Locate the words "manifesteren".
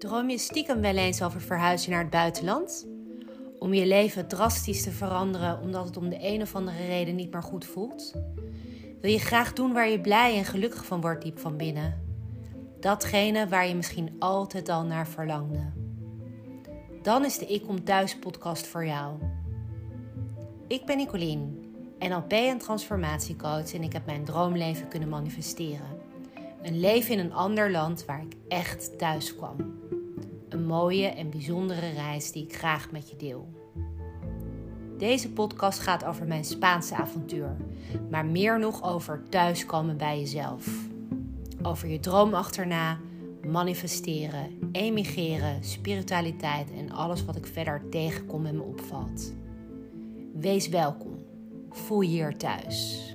25.08-26.09, 43.46-44.70